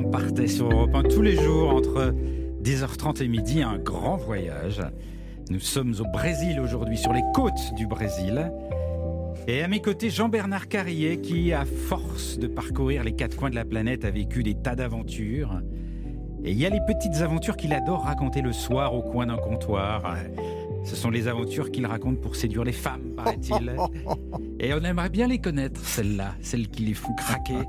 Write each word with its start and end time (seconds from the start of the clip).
on 0.00 0.10
partait 0.10 0.46
sur 0.46 0.70
Europe 0.70 0.94
1 0.94 1.02
tous 1.04 1.20
les 1.20 1.36
jours 1.36 1.74
entre 1.74 2.14
10h30 2.62 3.22
et 3.22 3.28
midi, 3.28 3.62
un 3.62 3.76
grand 3.76 4.16
voyage. 4.16 4.80
Nous 5.50 5.60
sommes 5.60 5.94
au 5.98 6.04
Brésil 6.10 6.58
aujourd'hui, 6.58 6.96
sur 6.96 7.12
les 7.12 7.22
côtes 7.34 7.74
du 7.76 7.86
Brésil. 7.86 8.50
Et 9.46 9.62
à 9.62 9.68
mes 9.68 9.82
côtés, 9.82 10.08
Jean-Bernard 10.08 10.68
Carrier, 10.68 11.20
qui, 11.20 11.52
à 11.52 11.66
force 11.66 12.38
de 12.38 12.46
parcourir 12.46 13.04
les 13.04 13.12
quatre 13.12 13.36
coins 13.36 13.50
de 13.50 13.54
la 13.54 13.66
planète, 13.66 14.06
a 14.06 14.10
vécu 14.10 14.42
des 14.42 14.54
tas 14.54 14.74
d'aventures. 14.74 15.60
Et 16.44 16.52
il 16.52 16.58
y 16.58 16.64
a 16.64 16.70
les 16.70 16.80
petites 16.86 17.16
aventures 17.16 17.56
qu'il 17.56 17.74
adore 17.74 18.04
raconter 18.04 18.40
le 18.40 18.52
soir 18.52 18.94
au 18.94 19.02
coin 19.02 19.26
d'un 19.26 19.36
comptoir. 19.36 20.16
Ce 20.84 20.96
sont 20.96 21.10
les 21.10 21.28
aventures 21.28 21.70
qu'il 21.70 21.84
raconte 21.84 22.20
pour 22.22 22.36
séduire 22.36 22.64
les 22.64 22.72
femmes, 22.72 23.12
paraît-il. 23.16 23.76
Et 24.60 24.72
on 24.72 24.80
aimerait 24.80 25.10
bien 25.10 25.26
les 25.26 25.38
connaître, 25.38 25.84
celles-là, 25.84 26.36
celles 26.40 26.68
qui 26.68 26.84
les 26.84 26.94
font 26.94 27.12
craquer. 27.12 27.66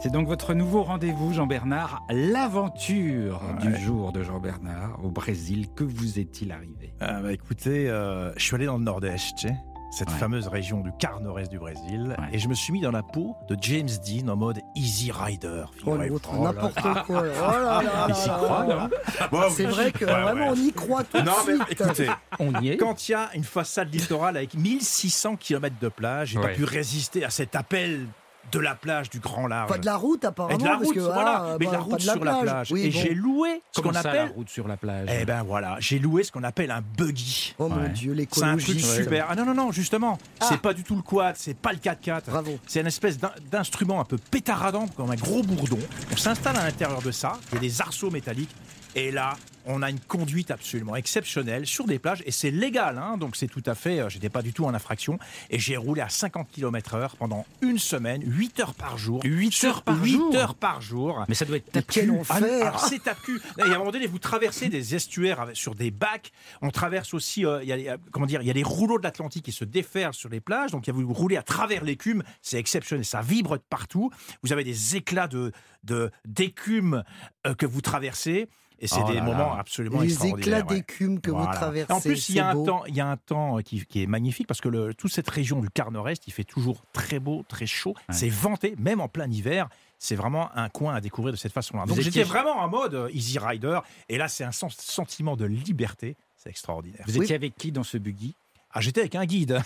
C'est 0.00 0.12
donc 0.12 0.28
votre 0.28 0.54
nouveau 0.54 0.84
rendez-vous, 0.84 1.32
Jean-Bernard, 1.32 2.04
l'aventure 2.10 3.40
du 3.60 3.76
jour 3.76 4.12
de 4.12 4.22
Jean-Bernard 4.22 4.98
au 5.04 5.10
Brésil. 5.10 5.66
Que 5.74 5.82
vous 5.82 6.20
est-il 6.20 6.52
arrivé? 6.52 6.94
Ah 7.00 7.20
bah 7.20 7.32
écoutez, 7.32 7.88
euh, 7.90 8.32
je 8.36 8.42
suis 8.44 8.54
allé 8.54 8.66
dans 8.66 8.78
le 8.78 8.84
nord-est, 8.84 9.36
tu 9.36 9.48
sais, 9.48 9.56
cette 9.90 10.08
Ouais. 10.10 10.14
fameuse 10.16 10.46
région 10.46 10.80
du 10.82 10.92
quart 11.00 11.20
nord-est 11.20 11.50
du 11.50 11.58
Brésil, 11.58 12.14
Ouais. 12.16 12.28
et 12.32 12.38
je 12.38 12.46
me 12.48 12.54
suis 12.54 12.72
mis 12.72 12.80
dans 12.80 12.92
la 12.92 13.02
peau 13.02 13.34
de 13.48 13.56
James 13.60 13.88
Dean 14.06 14.28
en 14.28 14.36
mode 14.36 14.60
Easy 14.76 15.10
Rider. 15.10 15.64
Oh, 15.84 15.90
Oh 15.92 15.96
là 15.96 16.04
n'importe 16.04 16.80
quoi. 17.04 17.04
Oh 17.08 17.12
là 17.50 17.82
là 17.82 18.06
Il 18.08 18.14
s'y 18.14 18.28
croit, 18.28 18.66
là. 18.66 18.88
non? 18.88 19.26
Bon, 19.32 19.42
C'est 19.50 19.64
vrai 19.64 19.90
que 19.90 20.04
Ouais, 20.04 20.12
vraiment 20.12 20.50
ouais. 20.52 20.56
on 20.56 20.64
y 20.68 20.72
croit 20.72 21.02
tout 21.02 21.18
de 21.18 21.26
Non 21.26 21.32
mais 21.44 21.54
suite. 21.56 21.80
écoutez, 21.80 22.08
On 22.38 22.60
y 22.62 22.68
est? 22.68 22.76
quand 22.76 23.08
il 23.08 23.12
y 23.12 23.14
a 23.16 23.30
une 23.34 23.42
façade 23.44 23.92
littorale 23.92 24.36
avec 24.36 24.54
1600 24.54 25.34
km 25.36 25.74
de 25.80 25.88
plage, 25.88 26.28
j'ai 26.28 26.38
Ouais. 26.38 26.50
pas 26.50 26.54
pu 26.54 26.62
résister 26.64 27.24
à 27.24 27.30
cet 27.30 27.56
appel 27.56 28.06
de 28.52 28.58
la 28.58 28.74
plage 28.74 29.10
du 29.10 29.18
grand 29.20 29.46
large. 29.46 29.68
Pas 29.68 29.78
de 29.78 29.86
la 29.86 29.96
route 29.96 30.24
apparemment. 30.24 30.54
et 30.58 30.58
de 30.62 30.64
la 30.64 30.70
parce 30.72 30.84
route, 30.86 30.94
que, 30.94 31.00
voilà, 31.00 31.42
ah, 31.44 31.56
mais 31.58 31.66
de 31.66 31.70
bah, 31.70 31.76
la 31.76 31.82
route 31.82 32.00
sur 32.00 32.24
la 32.24 32.34
plage. 32.40 32.72
Oui, 32.72 32.82
et 32.82 32.90
bon. 32.90 32.98
j'ai 32.98 33.14
loué 33.14 33.62
ce 33.72 33.80
qu'on 33.80 33.92
ça, 33.92 34.02
la 34.02 34.10
appelle. 34.10 34.32
route 34.34 34.48
sur 34.48 34.68
la 34.68 34.76
plage? 34.76 35.08
Eh 35.20 35.24
ben 35.24 35.42
voilà, 35.42 35.76
j'ai 35.80 35.98
loué 35.98 36.22
ce 36.24 36.32
qu'on 36.32 36.44
appelle 36.44 36.70
un 36.70 36.82
buggy. 36.96 37.54
Oh 37.58 37.68
mon 37.68 37.88
dieu, 37.88 38.14
C'est 38.32 38.42
un 38.44 38.56
truc 38.56 38.68
l'écologie. 38.76 39.02
super. 39.02 39.26
Ah 39.30 39.34
non, 39.36 39.44
non, 39.44 39.54
non, 39.54 39.72
justement. 39.72 40.18
Ah. 40.40 40.46
C'est 40.48 40.60
pas 40.60 40.72
du 40.74 40.82
tout 40.84 40.96
le 40.96 41.02
quad, 41.02 41.34
c'est 41.36 41.54
pas 41.56 41.72
le 41.72 41.78
4x4. 41.78 42.22
Bravo. 42.30 42.58
C'est 42.66 42.80
une 42.80 42.86
espèce 42.86 43.18
d'in- 43.18 43.32
d'instrument 43.50 44.00
un 44.00 44.04
peu 44.04 44.18
pétaradant, 44.18 44.86
comme 44.96 45.10
un 45.10 45.16
gros 45.16 45.42
bourdon. 45.42 45.78
On 46.12 46.16
s'installe 46.16 46.56
à 46.56 46.64
l'intérieur 46.64 47.02
de 47.02 47.10
ça, 47.10 47.38
il 47.50 47.54
y 47.56 47.58
a 47.58 47.60
des 47.60 47.80
arceaux 47.80 48.10
métalliques, 48.10 48.54
et 48.94 49.10
là, 49.10 49.36
on 49.70 49.82
a 49.82 49.90
une 49.90 50.00
conduite 50.00 50.50
absolument 50.50 50.96
exceptionnelle 50.96 51.66
sur 51.66 51.84
des 51.84 51.98
plages, 51.98 52.22
et 52.24 52.30
c'est 52.30 52.50
légal, 52.50 52.96
hein, 52.96 53.18
donc 53.18 53.36
c'est 53.36 53.48
tout 53.48 53.62
à 53.66 53.74
fait. 53.74 54.00
euh, 54.00 54.08
J'étais 54.08 54.30
pas 54.30 54.40
du 54.40 54.54
tout 54.54 54.64
en 54.64 54.72
infraction, 54.72 55.18
et 55.50 55.58
j'ai 55.58 55.76
roulé 55.76 56.00
à 56.00 56.08
50 56.08 56.48
km/h 56.50 57.10
pendant 57.18 57.44
une 57.60 57.78
semaine, 57.78 58.22
8 58.24 58.60
heures 58.60 58.72
par 58.74 58.96
jour. 58.96 59.20
8 59.24 59.52
Sur 59.52 59.68
heures 59.68 59.82
par 59.82 60.02
8 60.02 60.12
jour 60.12 60.34
heures 60.36 60.54
par 60.54 60.80
jour. 60.80 61.22
Mais 61.28 61.34
ça 61.34 61.44
doit 61.44 61.58
être 61.58 61.70
tape 61.70 61.84
quel 61.90 62.10
enfer. 62.12 62.72
Ah, 62.74 62.78
c'est 62.88 63.02
tape 63.02 63.20
cul. 63.20 63.40
Et 63.58 63.62
à 63.62 63.64
un 63.66 63.78
moment 63.78 63.90
donné, 63.90 64.06
vous 64.06 64.18
traversez 64.18 64.70
des 64.70 64.94
estuaires 64.94 65.48
sur 65.52 65.74
des 65.74 65.90
bacs. 65.90 66.32
On 66.62 66.70
traverse 66.70 67.12
aussi, 67.12 67.44
euh, 67.44 67.62
y 67.62 67.72
a, 67.72 67.92
euh, 67.92 67.96
comment 68.10 68.24
dire, 68.24 68.40
il 68.40 68.46
y 68.46 68.50
a 68.50 68.54
les 68.54 68.62
rouleaux 68.62 68.98
de 68.98 69.02
l'Atlantique 69.04 69.44
qui 69.44 69.52
se 69.52 69.64
déferlent 69.66 70.14
sur 70.14 70.30
les 70.30 70.40
plages. 70.40 70.70
Donc, 70.70 70.86
y 70.86 70.90
a 70.90 70.92
vous 70.94 71.12
roulez 71.12 71.36
à 71.36 71.42
travers 71.42 71.84
l'écume. 71.84 72.22
C'est 72.40 72.58
exceptionnel. 72.58 73.04
Ça 73.04 73.20
vibre 73.20 73.58
de 73.58 73.62
partout. 73.68 74.10
Vous 74.42 74.52
avez 74.54 74.64
des 74.64 74.96
éclats 74.96 75.28
de 75.28 75.52
de- 75.84 76.10
d'écume 76.24 77.04
euh, 77.46 77.54
que 77.54 77.66
vous 77.66 77.80
traversez. 77.82 78.48
Et 78.80 78.86
c'est 78.86 79.00
Oh 79.02 79.08
des 79.08 79.14
là 79.16 79.22
moments 79.22 79.54
là. 79.54 79.56
absolument 79.58 80.00
Les 80.00 80.08
extraordinaires. 80.12 80.58
éclats 80.60 80.70
ouais. 80.70 80.76
d'écume 80.78 81.20
que 81.20 81.30
vous 81.32 81.44
traversez. 81.46 81.92
En 81.92 82.00
plus, 82.00 82.28
il 82.28 82.36
y 82.36 82.40
a 82.40 82.48
un 82.50 82.54
beau. 82.54 82.64
temps, 82.64 82.84
il 82.86 82.94
y 82.94 83.00
a 83.00 83.06
un 83.08 83.16
temps 83.16 83.58
euh, 83.58 83.62
qui, 83.62 83.84
qui 83.86 84.02
est 84.02 84.06
magnifique 84.06 84.46
parce 84.46 84.60
que 84.60 84.68
le, 84.68 84.94
toute 84.94 85.12
cette 85.12 85.28
région 85.28 85.60
du 85.60 85.68
quart 85.68 85.90
nord-est, 85.90 86.26
il 86.28 86.32
fait 86.32 86.44
toujours 86.44 86.82
très 86.92 87.18
beau, 87.18 87.44
très 87.48 87.66
chaud. 87.66 87.94
Ouais. 88.08 88.14
C'est 88.14 88.28
venté, 88.28 88.74
même 88.78 89.00
en 89.00 89.08
plein 89.08 89.28
hiver. 89.28 89.68
C'est 89.98 90.14
vraiment 90.14 90.48
un 90.56 90.68
coin 90.68 90.94
à 90.94 91.00
découvrir 91.00 91.32
de 91.32 91.38
cette 91.38 91.52
façon-là. 91.52 91.82
Vous 91.82 91.88
Donc 91.88 91.98
étiez- 91.98 92.12
j'étais 92.12 92.22
vraiment 92.24 92.56
en 92.58 92.68
mode 92.68 92.94
euh, 92.94 93.10
Easy 93.12 93.38
Rider. 93.40 93.80
Et 94.08 94.16
là, 94.16 94.28
c'est 94.28 94.44
un 94.44 94.52
sens- 94.52 94.76
sentiment 94.76 95.36
de 95.36 95.44
liberté. 95.44 96.16
C'est 96.36 96.50
extraordinaire. 96.50 97.04
Vous 97.08 97.16
Oui. 97.18 97.24
étiez 97.24 97.34
avec 97.34 97.56
qui 97.56 97.72
dans 97.72 97.82
ce 97.82 97.98
buggy? 97.98 98.36
Ah, 98.72 98.80
j'étais 98.80 99.00
avec 99.00 99.14
un 99.14 99.24
guide. 99.24 99.60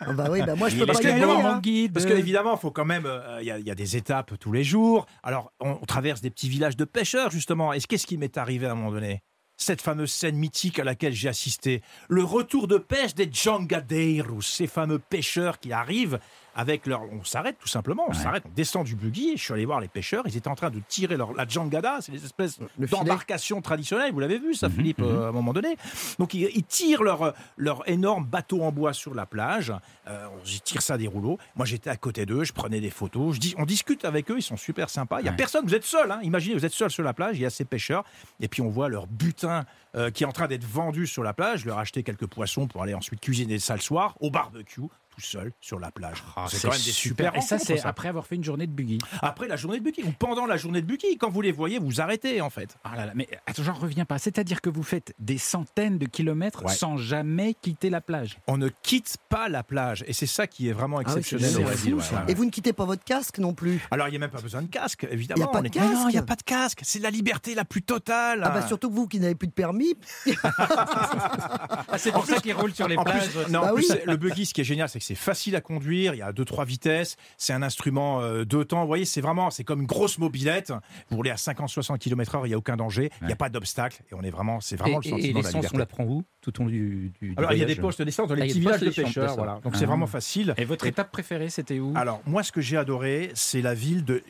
Ah 0.00 0.12
bah 0.12 0.28
oui, 0.30 0.40
bah 0.42 0.54
moi 0.54 0.68
je 0.68 0.76
peux 0.78 0.86
pas 0.86 1.00
y 1.00 1.06
aller. 1.06 1.22
hein. 1.22 1.26
mon 1.54 1.58
guide. 1.58 1.92
Parce 1.92 2.06
qu'évidemment, 2.06 2.54
il 2.54 2.58
faut 2.60 2.70
quand 2.70 2.84
même. 2.84 3.04
euh, 3.06 3.38
Il 3.40 3.46
y, 3.46 3.50
a- 3.50 3.58
il 3.58 3.66
y 3.66 3.70
a 3.70 3.74
des 3.74 3.96
étapes 3.96 4.32
tous 4.38 4.52
les 4.52 4.64
jours. 4.64 5.06
Alors, 5.22 5.52
on, 5.60 5.78
on 5.80 5.86
traverse 5.86 6.20
des 6.20 6.30
petits 6.30 6.48
villages 6.48 6.76
de 6.76 6.84
pêcheurs, 6.84 7.30
justement. 7.30 7.72
Et 7.72 7.80
qu'est-ce 7.80 8.06
qui 8.06 8.16
m'est 8.18 8.36
arrivé 8.38 8.66
à 8.66 8.72
un 8.72 8.74
moment 8.74 8.90
donné? 8.92 9.22
Cette 9.56 9.82
fameuse 9.82 10.10
scène 10.10 10.36
mythique 10.36 10.78
à 10.80 10.84
laquelle 10.84 11.12
j'ai 11.12 11.28
assisté, 11.28 11.80
le 12.08 12.24
retour 12.24 12.66
de 12.66 12.76
pêche 12.76 13.14
des 13.14 13.30
Jangadeiros, 13.32 14.42
ces 14.42 14.66
fameux 14.66 14.98
pêcheurs 14.98 15.60
qui 15.60 15.72
arrivent 15.72 16.18
avec 16.54 16.86
leur... 16.86 17.02
On 17.12 17.24
s'arrête 17.24 17.56
tout 17.58 17.68
simplement, 17.68 18.04
on 18.06 18.12
Ouais. 18.12 18.22
s'arrête, 18.22 18.44
on 18.46 18.50
descend 18.54 18.84
du 18.86 18.94
buggy, 18.96 19.36
je 19.36 19.42
suis 19.42 19.52
allé 19.52 19.64
voir 19.64 19.80
les 19.80 19.88
pêcheurs, 19.88 20.22
ils 20.26 20.36
étaient 20.36 20.48
en 20.48 20.54
train 20.54 20.70
de 20.70 20.80
tirer 20.88 21.16
leur... 21.16 21.32
la 21.34 21.46
jangada, 21.46 21.98
c'est 22.00 22.12
des 22.12 22.24
espèces 22.24 22.58
Le 22.78 22.86
filet. 22.86 22.98
d'embarcations 22.98 23.60
traditionnelles, 23.60 24.12
vous 24.12 24.20
l'avez 24.20 24.38
vu 24.38 24.54
ça 24.54 24.68
Mhm, 24.68 24.74
Philippe, 24.74 24.98
mhm. 25.00 25.06
euh, 25.08 25.26
à 25.26 25.28
un 25.28 25.32
moment 25.32 25.52
donné. 25.52 25.76
Donc 26.18 26.34
ils, 26.34 26.48
ils 26.54 26.64
tirent 26.64 27.02
leur, 27.02 27.34
leur 27.56 27.88
énorme 27.88 28.24
bateau 28.24 28.62
en 28.62 28.72
bois 28.72 28.92
sur 28.92 29.14
la 29.14 29.26
plage, 29.26 29.72
euh, 30.06 30.26
ils 30.46 30.60
tirent 30.60 30.82
ça 30.82 30.96
des 30.98 31.06
rouleaux, 31.08 31.38
moi 31.56 31.66
j'étais 31.66 31.90
à 31.90 31.96
côté 31.96 32.26
d'eux, 32.26 32.44
je 32.44 32.52
prenais 32.52 32.80
des 32.80 32.90
photos, 32.90 33.34
je 33.34 33.40
dis, 33.40 33.54
on 33.58 33.64
discute 33.64 34.04
avec 34.04 34.30
eux, 34.30 34.36
ils 34.38 34.42
sont 34.42 34.56
super 34.56 34.90
sympas, 34.90 35.20
il 35.20 35.24
y 35.26 35.28
a 35.28 35.32
Ouais. 35.32 35.36
personne, 35.36 35.64
vous 35.66 35.74
êtes 35.74 35.84
seul, 35.84 36.10
hein, 36.10 36.20
imaginez, 36.22 36.54
vous 36.54 36.64
êtes 36.64 36.72
seul 36.72 36.90
sur 36.90 37.02
la 37.02 37.12
plage, 37.14 37.36
il 37.36 37.42
y 37.42 37.46
a 37.46 37.50
ces 37.50 37.64
pêcheurs, 37.64 38.04
et 38.40 38.48
puis 38.48 38.62
on 38.62 38.68
voit 38.68 38.88
leur 38.88 39.06
butin 39.06 39.64
euh, 39.96 40.10
qui 40.10 40.24
est 40.24 40.26
en 40.26 40.32
train 40.32 40.46
d'être 40.48 40.64
vendu 40.64 41.06
sur 41.06 41.22
la 41.22 41.32
plage, 41.32 41.60
je 41.60 41.66
leur 41.66 41.78
ai 41.78 41.82
acheté 41.82 42.02
quelques 42.02 42.26
poissons 42.26 42.66
pour 42.66 42.82
aller 42.82 42.94
ensuite 42.94 43.20
cuisiner 43.20 43.58
ça 43.58 43.74
le 43.74 43.80
soir, 43.80 44.16
au 44.20 44.30
barbecue, 44.30 44.82
tout 45.14 45.20
seul 45.20 45.52
sur 45.60 45.78
la 45.78 45.90
plage. 45.90 46.22
Ah, 46.36 46.46
c'est 46.48 46.60
quand 46.62 46.72
même 46.72 46.80
des 46.82 46.90
super 46.92 47.36
Et 47.36 47.40
ça, 47.40 47.58
c'est 47.58 47.84
après 47.84 48.08
avoir 48.08 48.26
fait 48.26 48.34
une 48.36 48.44
journée 48.44 48.66
de 48.66 48.72
buggy. 48.72 48.98
Après 49.22 49.46
la 49.48 49.56
journée 49.56 49.78
de 49.78 49.84
buggy, 49.84 50.02
ou 50.04 50.12
pendant 50.18 50.46
la 50.46 50.56
journée 50.56 50.80
de 50.82 50.86
buggy, 50.86 51.16
quand 51.18 51.30
vous 51.30 51.40
les 51.40 51.52
voyez, 51.52 51.78
vous 51.78 52.00
arrêtez 52.00 52.40
en 52.40 52.50
fait. 52.50 52.76
Ah 52.84 52.96
là 52.96 53.06
là, 53.06 53.12
mais 53.14 53.28
attends, 53.46 53.62
j'en 53.62 53.74
reviens 53.74 54.04
pas. 54.04 54.18
C'est-à-dire 54.18 54.60
que 54.60 54.70
vous 54.70 54.82
faites 54.82 55.14
des 55.18 55.38
centaines 55.38 55.98
de 55.98 56.06
kilomètres 56.06 56.64
Ouais. 56.64 56.72
sans 56.74 56.96
jamais 56.96 57.54
quitter 57.54 57.90
la 57.90 58.00
plage. 58.00 58.38
On 58.46 58.56
ne 58.56 58.68
quitte 58.82 59.16
pas 59.28 59.48
la 59.48 59.62
plage, 59.62 60.04
et 60.06 60.12
c'est 60.12 60.26
ça 60.26 60.46
qui 60.46 60.68
est 60.68 60.72
vraiment 60.72 60.98
Ah 60.98 61.02
oui, 61.06 61.18
exceptionnel 61.18 61.50
c'est 61.50 61.56
au 61.56 61.60
fou, 61.60 61.64
Brésil. 61.66 61.94
ouais, 61.94 62.02
ça. 62.02 62.14
ouais, 62.14 62.20
ouais. 62.26 62.32
Et 62.32 62.34
vous 62.34 62.44
ne 62.44 62.50
quittez 62.50 62.72
pas 62.72 62.84
votre 62.84 63.04
casque 63.04 63.38
non 63.38 63.54
plus. 63.54 63.80
Alors, 63.90 64.08
il 64.08 64.12
n'y 64.12 64.16
a 64.16 64.20
même 64.20 64.30
pas 64.30 64.40
besoin 64.40 64.62
de 64.62 64.68
casque, 64.68 65.06
évidemment. 65.10 65.36
Il 65.38 65.40
y 65.40 65.44
a 65.44 65.48
pas 65.48 65.62
de 65.62 65.68
Non, 65.78 66.08
il 66.08 66.12
n'y 66.12 66.18
a 66.18 66.20
casque 66.20 66.26
pas 66.26 66.36
de 66.36 66.42
casque. 66.42 66.80
C'est 66.82 66.98
la 67.00 67.10
liberté 67.10 67.54
la 67.54 67.64
plus 67.64 67.82
totale. 67.82 68.42
Ah 68.44 68.50
bah 68.50 68.66
surtout 68.66 68.90
vous 68.90 69.06
qui 69.06 69.20
n'avez 69.20 69.34
plus 69.34 69.48
de 69.48 69.52
permis. 69.52 69.94
Ah, 70.66 71.98
c'est 71.98 72.12
pour 72.12 72.24
ça 72.26 72.40
qu'ils 72.40 72.54
roulent 72.54 72.74
sur 72.74 72.88
les 72.88 72.96
plages. 72.96 73.28
plus, 73.30 73.52
non, 73.52 73.60
Bah 73.60 73.72
plus, 73.74 73.88
le 74.06 74.16
buggy, 74.16 74.46
ce 74.46 74.54
qui 74.54 74.60
est 74.60 74.64
génial, 74.64 74.88
c'est 74.88 74.98
que 74.98 75.03
c'est 75.04 75.14
facile 75.14 75.54
à 75.56 75.60
conduire. 75.60 76.14
Il 76.14 76.18
y 76.18 76.22
a 76.22 76.32
deux, 76.32 76.44
trois 76.44 76.64
vitesses. 76.64 77.16
C'est 77.36 77.52
un 77.52 77.62
instrument 77.62 78.20
euh, 78.20 78.44
deux 78.44 78.64
temps. 78.64 78.80
Vous 78.82 78.86
voyez, 78.86 79.04
c'est 79.04 79.20
vraiment, 79.20 79.50
c'est 79.50 79.64
comme 79.64 79.80
une 79.80 79.86
grosse 79.86 80.18
mobilette. 80.18 80.72
Vous 81.10 81.16
roulez 81.16 81.30
à 81.30 81.36
50, 81.36 81.68
60 81.68 81.98
km 82.00 82.34
heure, 82.36 82.46
il 82.46 82.50
n'y 82.50 82.54
a 82.54 82.58
aucun 82.58 82.76
danger. 82.76 83.10
Il 83.20 83.26
n'y 83.26 83.32
a 83.32 83.36
pas 83.36 83.48
d'obstacle. 83.48 84.02
Et 84.10 84.14
on 84.14 84.22
est 84.22 84.30
vraiment, 84.30 84.60
c'est 84.60 84.76
vraiment 84.76 84.98
le 84.98 85.06
et, 85.06 85.10
sentiment 85.10 85.28
et 85.28 85.32
de 85.32 85.34
la 85.34 85.40
l'essence, 85.40 85.54
liberté. 85.54 85.76
on 85.76 85.78
la 85.78 85.86
prend 85.86 86.04
où? 86.04 86.24
Tout 86.40 86.60
au 86.60 86.64
long 86.64 86.68
du, 86.70 87.12
du, 87.20 87.28
du 87.30 87.34
Alors, 87.38 87.52
il 87.52 87.58
y 87.58 87.62
a 87.62 87.66
des 87.66 87.74
postes 87.76 88.02
d'essence 88.02 88.28
dans 88.28 88.34
les 88.34 88.42
Ah, 88.42 88.46
petits 88.46 88.60
villages 88.60 88.80
de 88.80 88.90
pêcheurs. 88.90 89.34
Voilà. 89.36 89.60
Donc, 89.62 89.72
Ah. 89.74 89.78
c'est 89.78 89.86
vraiment 89.86 90.06
facile. 90.06 90.54
Et 90.58 90.64
votre 90.66 90.84
Et- 90.84 90.90
étape 90.90 91.10
préférée, 91.10 91.48
c'était 91.48 91.78
où? 91.78 91.92
Alors, 91.96 92.20
moi, 92.26 92.42
ce 92.42 92.52
que 92.52 92.60
j'ai 92.60 92.76
adoré, 92.76 93.30
c'est 93.34 93.62
la 93.62 93.72
ville 93.74 94.04
de 94.04 94.22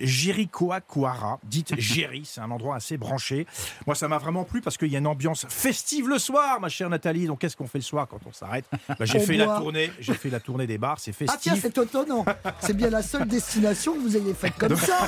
Jericoacoara, 0.48 1.40
dite 1.44 1.74
Jerry. 1.78 2.22
C'est 2.24 2.40
un 2.40 2.50
endroit 2.50 2.76
assez 2.76 2.96
branché. 2.96 3.46
Moi, 3.86 3.94
ça 3.94 4.08
m'a 4.08 4.18
vraiment 4.18 4.44
plu 4.44 4.60
parce 4.60 4.76
qu'il 4.76 4.88
y 4.88 4.96
a 4.96 4.98
une 4.98 5.06
ambiance 5.06 5.46
festive 5.48 6.08
le 6.08 6.18
soir, 6.18 6.60
ma 6.60 6.68
chère 6.68 6.88
Nathalie. 6.90 7.26
Donc, 7.26 7.40
qu'est-ce 7.40 7.56
qu'on 7.56 7.66
fait 7.66 7.78
le 7.78 7.82
soir 7.84 8.06
quand 8.08 8.20
on 8.26 8.32
s'arrête? 8.32 8.64
Bah, 8.88 9.04
J'ai 9.04 9.18
fait 9.20 9.36
la 9.36 9.46
tournée. 9.58 9.90
J'ai 10.00 10.14
fait 10.14 10.30
la 10.30 10.40
tournée 10.40 10.63
des 10.66 10.78
bars. 10.78 10.98
C'est 11.00 11.12
Ah 11.28 11.36
tiens, 11.40 11.54
festif. 11.54 11.72
c'est 11.74 11.82
étonnant. 11.82 12.24
C'est 12.60 12.76
bien 12.76 12.90
la 12.90 13.02
seule 13.02 13.26
destination 13.28 13.94
que 13.94 13.98
vous 14.00 14.16
ayez 14.16 14.34
faite 14.34 14.54
comme 14.58 14.76
ça. 14.76 15.06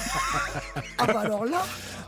Ah 0.98 1.06
bah 1.06 1.20
alors 1.20 1.44
là, 1.44 1.62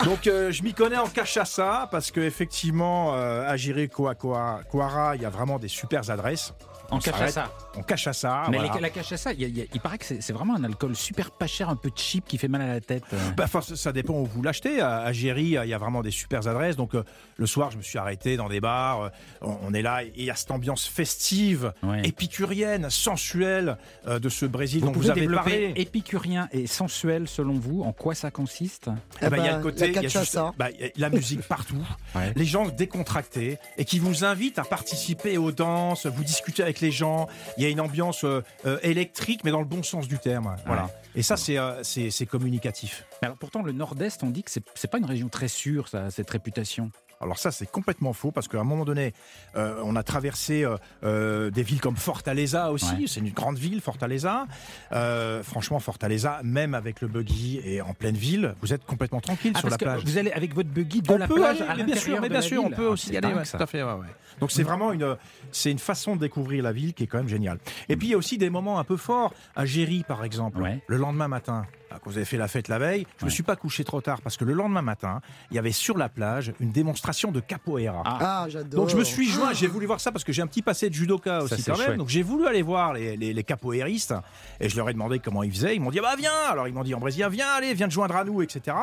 Donc, 0.04 0.26
euh, 0.26 0.50
je 0.53 0.62
m'y 0.62 0.75
connais 0.75 0.97
en 0.98 1.09
cachaça 1.09 1.88
parce 1.91 2.10
que 2.10 2.20
effectivement, 2.20 3.14
euh, 3.14 3.48
à 3.48 3.56
Jericoacoara, 3.56 5.16
il 5.16 5.22
y 5.22 5.25
a 5.26 5.31
vraiment 5.31 5.59
des 5.59 5.69
super 5.69 6.09
adresses. 6.10 6.53
En 6.91 6.97
On 6.97 7.00
cachaça. 7.00 7.53
En 7.76 7.82
cachaça. 7.82 8.44
Mais 8.50 8.56
voilà. 8.59 8.75
les- 8.75 8.81
la 8.81 8.91
cachaça, 8.91 9.32
il, 9.34 9.41
y 9.41 9.44
a- 9.44 9.49
il 9.49 9.59
y 9.59 9.60
a- 9.60 9.65
il 9.75 9.81
paraît 9.81 9.99
que 9.99 10.04
c'est 10.06 10.32
vraiment 10.32 10.56
un 10.56 10.65
alcool 10.65 10.97
super 10.97 11.30
pas 11.30 11.47
cher, 11.47 11.68
un 11.68 11.77
peu 11.77 11.91
cheap, 11.95 12.24
qui 12.27 12.39
fait 12.39 12.48
mal 12.48 12.63
à 12.63 12.66
la 12.66 12.80
tête. 12.80 13.04
euh. 13.13 13.30
Bah, 13.36 13.47
ça 13.74 13.92
dépend 13.92 14.15
où 14.15 14.24
vous 14.27 14.42
l'achetez. 14.42 14.80
À, 14.80 15.01
à 15.01 15.13
Géry, 15.13 15.42
il 15.63 15.68
y 15.68 15.74
a 15.74 15.78
vraiment 15.78 16.01
des 16.03 16.10
super 16.10 16.47
adresses. 16.48 16.77
Donc, 16.77 16.95
euh, 16.95 17.04
le 17.36 17.47
soir, 17.47 17.71
je 17.71 17.77
me 17.77 17.83
suis 17.83 17.98
arrêté 17.98 18.36
dans 18.36 18.48
des 18.48 18.60
bars. 18.60 19.03
euh, 19.03 19.09
on, 19.42 19.59
on 19.65 19.74
est 19.74 19.83
là 19.83 20.03
et 20.03 20.13
il 20.16 20.24
y 20.24 20.30
a 20.30 20.34
cette 20.34 20.51
ambiance 20.51 20.86
festive, 20.86 21.72
Ouais. 21.83 22.03
épicurienne, 22.07 22.89
sensuelle 22.91 23.77
euh, 24.07 24.18
de 24.18 24.28
ce 24.28 24.47
Brésil 24.47 24.80
Vous 24.80 24.86
dont 24.86 24.92
vous 24.92 25.01
pouvez 25.01 25.10
avez 25.10 25.21
développer 25.22 25.42
parlé. 25.51 25.72
épicurien 25.77 26.48
et 26.53 26.66
sensuel, 26.66 27.28
selon 27.28 27.54
vous, 27.54 27.83
en 27.83 27.92
quoi 27.92 28.15
ça 28.15 28.30
consiste? 28.30 28.89
Eh 29.22 29.28
ben, 29.28 29.36
il 29.39 29.45
y 29.45 29.48
a 29.48 29.57
le 29.59 29.63
côté, 29.63 29.80
la 29.80 29.86
il 29.89 29.95
y 29.95 29.98
a 29.98 30.03
juste- 30.03 30.15
cachaça. 30.15 30.53
bah, 30.59 30.71
il 30.71 30.80
y 30.80 30.84
a 30.84 30.91
la 30.97 31.10
musique 31.10 31.42
partout, 31.42 31.84
Ouais. 32.15 32.33
les 32.34 32.45
gens 32.45 32.66
décontractés 32.68 33.59
et 33.77 33.84
qui 33.84 33.98
vous 33.98 34.24
invitent 34.24 34.59
à 34.59 34.65
participer 34.65 35.39
aux 35.39 35.53
danses, 35.53 36.07
vous 36.07 36.24
discutez 36.24 36.63
avec 36.63 36.78
les 36.80 36.91
gens. 36.91 37.28
Il 37.57 37.63
y 37.63 37.66
a 37.66 37.69
une 37.69 37.80
ambiance 37.80 38.25
euh, 38.25 38.42
euh, 38.66 38.78
électrique, 38.83 39.42
mais 39.45 39.51
dans 39.51 39.60
le 39.60 39.66
bon 39.66 39.83
sens 39.83 40.09
du 40.09 40.19
terme. 40.19 40.57
Voilà. 40.66 40.84
Ouais. 40.84 40.91
Et 41.15 41.22
ça, 41.22 41.36
c'est 41.36 41.59
euh, 41.59 42.27
communicatif. 42.30 43.04
Mais 43.21 43.27
alors 43.27 43.39
pourtant, 43.39 43.63
le 43.63 43.72
Nord-Est, 43.72 44.22
on 44.22 44.30
dit 44.30 44.42
que 44.42 44.51
c'est 44.51 44.91
pas 44.91 44.98
une 44.98 45.07
région 45.07 45.28
très 45.28 45.48
sûre, 45.48 45.89
ça, 45.89 46.10
cette 46.10 46.30
réputation. 46.30 46.91
Alors 47.20 47.38
ça, 47.38 47.50
c'est 47.50 47.68
complètement 47.70 48.12
faux 48.12 48.30
parce 48.30 48.47
qu'à 48.47 48.60
un 48.60 48.65
moment 48.65 48.84
donné, 48.84 49.12
euh, 49.56 49.80
on 49.84 49.97
a 49.97 50.03
traversé 50.03 50.65
euh, 50.65 50.76
euh, 51.03 51.50
des 51.50 51.62
villes 51.65 51.80
comme 51.80 51.97
Fortaleza 51.97 52.70
aussi. 52.70 52.94
Ouais. 52.94 53.04
C'est 53.09 53.20
une 53.20 53.30
grande 53.30 53.59
ville, 53.59 53.80
Fortaleza. 53.80 54.47
Euh, 54.92 55.42
franchement, 55.42 55.80
Fortaleza, 55.80 56.41
même 56.44 56.74
avec 56.74 57.00
le 57.00 57.09
buggy 57.09 57.60
et 57.65 57.82
en 57.82 57.92
pleine 57.94 58.16
ville, 58.16 58.54
vous 58.62 58.72
êtes 58.72 58.84
complètement 58.84 59.20
tranquille 59.20 59.53
Ah, 59.56 59.60
sur 59.60 59.68
la 59.70 59.78
plage. 59.78 60.03
vous 60.04 60.16
allez 60.18 60.30
avec 60.30 60.54
votre 60.54 60.68
buggy 60.68 61.03
de 61.03 61.12
on 61.12 61.18
la 61.18 61.26
peut 61.26 61.34
plage 61.34 61.60
aller, 61.60 61.70
à 61.70 61.76
mais 61.76 61.84
bien 61.84 61.97
sûr, 61.97 62.20
mais 62.20 62.28
bien 62.28 62.41
sûr, 62.41 62.65
on 62.65 62.70
peut 62.70 62.86
Ah, 62.88 62.92
aussi 62.92 63.12
y 63.12 63.16
aller. 63.16 63.34
ouais, 63.34 63.44
tout 63.44 63.56
à 63.62 63.66
fait, 63.66 63.82
ouais, 63.82 63.92
ouais. 63.92 64.06
Donc 64.41 64.53
c'est 64.53 64.62
vraiment 64.62 64.92
une, 64.92 65.16
c'est 65.50 65.72
une 65.72 65.80
façon 65.80 66.15
de 66.15 66.20
découvrir 66.20 66.62
la 66.62 66.70
ville 66.72 66.94
qui 66.94 67.03
est 67.03 67.06
quand 67.09 67.18
même 67.18 67.28
géniale. 67.28 67.59
Et 67.88 67.97
puis 67.97 68.09
il 68.09 68.10
y 68.12 68.15
a 68.15 68.16
aussi 68.16 68.38
des 68.38 68.50
moments 68.50 68.78
un 68.78 68.84
peu 68.84 68.97
forts. 68.97 69.34
À 69.56 69.65
Géry, 69.65 70.04
par 70.06 70.22
exemple, 70.24 70.60
Ouais. 70.60 70.80
le 70.86 70.97
lendemain 70.97 71.26
matin, 71.26 71.66
quand 71.98 72.10
vous 72.10 72.16
avez 72.16 72.24
fait 72.27 72.36
la 72.36 72.48
fête 72.48 72.68
la 72.68 72.78
veille, 72.78 73.06
je 73.18 73.24
me 73.24 73.28
Ouais. 73.28 73.34
suis 73.34 73.42
pas 73.42 73.56
couché 73.56 73.84
trop 73.84 74.00
tard 74.00 74.21
parce 74.22 74.36
que 74.36 74.45
le 74.45 74.53
lendemain 74.53 74.83
matin, 74.83 75.21
il 75.50 75.54
y 75.56 75.59
avait 75.59 75.72
sur 75.72 75.97
la 75.98 76.09
plage 76.09 76.53
une 76.60 76.71
démonstration 76.72 77.30
de 77.33 77.41
capoeira. 77.41 78.03
Ah. 78.04 78.18
Ah, 78.21 78.47
j'adore. 78.48 78.80
Donc 78.83 78.91
je 78.91 78.97
me 78.97 79.04
suis 79.04 79.28
joint, 79.28 79.53
j'ai 79.53 79.66
voulu 79.66 79.86
voir 79.86 80.00
ça 80.00 80.12
parce 80.12 80.24
que 80.24 80.33
j'ai 80.33 80.42
un 80.42 80.47
petit 80.47 80.62
passé 80.62 80.89
de 80.89 80.95
judoka 80.95 81.42
aussi 81.42 81.60
c'est 81.62 81.71
quand 81.71 81.78
même. 81.78 81.86
chouette. 81.86 81.98
Donc 81.98 82.09
j'ai 82.09 82.22
voulu 82.22 82.47
aller 82.47 82.62
voir 82.62 82.92
les, 82.92 83.16
les, 83.16 83.33
les 83.33 83.45
capoeiristes 83.45 84.15
et 84.60 84.68
je 84.68 84.77
leur 84.77 84.89
ai 84.89 84.92
demandé 84.92 85.18
comment 85.18 85.42
ils 85.42 85.53
faisaient. 85.53 85.74
Ils 85.77 85.80
m'ont 85.80 85.91
dit 85.91 86.00
bah 86.00 86.15
viens. 86.18 86.30
Alors 86.50 86.68
ils 86.68 86.74
m'ont 86.74 86.84
dit 86.84 86.95
en 86.95 87.00
Brésil 87.00 87.27
viens 87.30 87.48
allez 87.56 87.74
viens 87.74 87.89
te 87.89 87.92
joindre 87.92 88.16
à 88.16 88.24
nous 88.24 88.42
etc. 88.42 88.77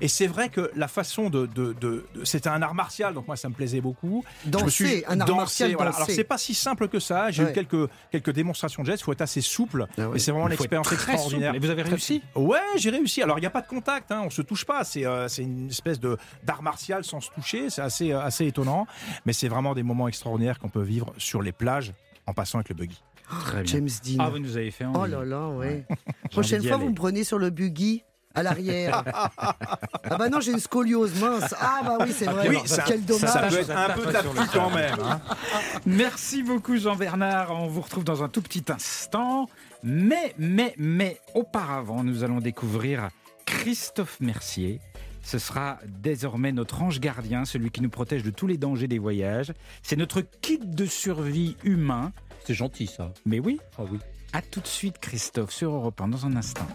Et 0.00 0.08
c'est 0.08 0.26
vrai 0.26 0.48
que 0.48 0.70
la 0.76 0.88
façon 0.88 1.30
de, 1.30 1.46
de, 1.46 1.72
de- 1.80 2.04
de- 2.14 2.24
c'était 2.24 2.48
un 2.48 2.62
art 2.62 2.74
martial 2.74 3.14
donc 3.14 3.26
moi 3.26 3.36
ça 3.36 3.48
me 3.48 3.54
plaisait 3.54 3.80
beaucoup. 3.80 4.24
Je 4.42 4.48
me 4.48 4.52
Danser, 4.52 4.70
suis- 4.70 5.04
un 5.08 5.20
art 5.20 5.34
martial 5.36 5.72
voilà. 5.74 5.92
Alors 5.92 6.08
c'est 6.10 6.24
pas 6.24 6.38
si 6.38 6.54
simple 6.54 6.88
que 6.88 6.98
ça. 7.00 7.30
J'ai 7.30 7.44
Ouais. 7.44 7.50
eu 7.50 7.54
quelques 7.54 7.90
quelques 8.10 8.30
démonstrations 8.32 8.82
de 8.82 8.86
gestes. 8.88 9.02
Il 9.02 9.04
faut 9.04 9.12
être 9.12 9.20
assez 9.22 9.40
souple. 9.40 9.86
Ah 9.98 10.08
ouais. 10.08 10.16
Et 10.16 10.18
c'est 10.18 10.30
vraiment 10.32 10.46
une 10.46 10.52
expérience 10.52 10.90
extraordinaire. 10.92 11.52
souple. 11.54 11.56
Et 11.64 11.66
vous 11.66 11.70
avez 11.70 11.82
réussi? 11.82 12.22
Ouais, 12.34 12.57
j'ai 12.76 12.90
réussi. 12.90 13.22
Alors, 13.22 13.38
il 13.38 13.42
n'y 13.42 13.46
a 13.46 13.50
pas 13.50 13.60
de 13.62 13.66
contact, 13.68 14.10
hein, 14.12 14.22
on 14.24 14.30
se 14.30 14.42
touche 14.42 14.64
pas. 14.64 14.84
C'est 14.84 15.04
euh, 15.06 15.28
c'est 15.28 15.42
une 15.42 15.68
espèce 15.68 16.00
de 16.00 16.16
d'art 16.44 16.62
martial 16.62 17.04
sans 17.04 17.20
se 17.20 17.30
toucher. 17.30 17.70
C'est 17.70 17.82
assez, 17.82 18.12
euh, 18.12 18.20
assez 18.20 18.46
étonnant. 18.46 18.86
Mais 19.26 19.32
c'est 19.32 19.48
vraiment 19.48 19.74
des 19.74 19.82
moments 19.82 20.08
extraordinaires 20.08 20.58
qu'on 20.58 20.68
peut 20.68 20.82
vivre 20.82 21.12
sur 21.18 21.42
les 21.42 21.52
plages 21.52 21.92
en 22.26 22.34
passant 22.34 22.58
avec 22.58 22.68
le 22.70 22.74
buggy. 22.74 23.02
Très 23.44 23.62
bien. 23.62 23.72
James 23.72 23.88
Dean. 24.04 24.16
Ah, 24.20 24.30
vous 24.30 24.38
nous 24.38 24.56
avez 24.56 24.70
fait 24.70 24.84
envie. 24.86 24.98
oh 25.02 25.06
là 25.06 25.24
là, 25.24 25.48
ouais. 25.48 25.84
J'ai 25.88 26.28
Prochaine 26.30 26.62
fois, 26.62 26.76
aller. 26.76 26.84
vous 26.84 26.90
me 26.90 26.94
prenez 26.94 27.24
sur 27.24 27.38
le 27.38 27.50
buggy 27.50 28.02
à 28.34 28.42
l'arrière. 28.42 29.02
ah 29.38 30.16
bah 30.18 30.28
non, 30.28 30.40
j'ai 30.40 30.52
une 30.52 30.60
scoliose 30.60 31.20
mince. 31.20 31.54
Ah 31.60 31.80
bah 31.84 31.98
oui, 32.00 32.14
c'est 32.16 32.26
vrai. 32.26 32.48
Oui, 32.48 32.58
ça- 32.66 32.84
Quel 32.86 33.04
dommage. 33.04 33.28
Ça 33.28 33.42
peut 33.48 33.58
être 33.58 33.70
un 33.70 33.90
peu 33.90 34.12
tapis 34.12 34.48
quand 34.52 34.70
même. 34.70 34.94
hein. 35.02 35.20
Merci 35.86 36.42
beaucoup 36.42 36.76
Jean-Bernard. 36.76 37.50
On 37.50 37.66
vous 37.66 37.80
retrouve 37.80 38.04
dans 38.04 38.22
un 38.22 38.28
tout 38.28 38.40
petit 38.42 38.64
instant. 38.68 39.48
Mais, 39.82 40.34
mais, 40.38 40.74
mais, 40.76 41.20
auparavant, 41.34 42.02
nous 42.04 42.24
allons 42.24 42.40
découvrir 42.40 43.10
Christophe 43.46 44.20
Mercier. 44.20 44.80
Ce 45.22 45.38
sera 45.38 45.78
désormais 45.86 46.52
notre 46.52 46.82
ange 46.82 47.00
gardien, 47.00 47.44
celui 47.44 47.70
qui 47.70 47.82
nous 47.82 47.90
protège 47.90 48.22
de 48.22 48.30
tous 48.30 48.46
les 48.46 48.56
dangers 48.56 48.88
des 48.88 48.98
voyages. 48.98 49.52
C'est 49.82 49.96
notre 49.96 50.20
kit 50.22 50.58
de 50.58 50.86
survie 50.86 51.56
humain. 51.64 52.12
C'est 52.44 52.54
gentil 52.54 52.86
ça. 52.86 53.12
Mais 53.26 53.38
oui, 53.38 53.60
Ah 53.78 53.82
oui. 53.90 53.98
à 54.32 54.40
tout 54.42 54.60
de 54.60 54.66
suite 54.66 54.98
Christophe 54.98 55.52
sur 55.52 55.70
Europe 55.72 56.00
1 56.00 56.08
dans 56.08 56.26
un 56.26 56.34
instant. 56.36 56.66